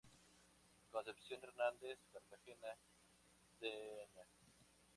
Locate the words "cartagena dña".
2.13-4.25